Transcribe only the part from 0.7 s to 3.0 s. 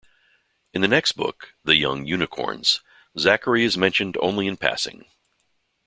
In the next book, "The Young Unicorns",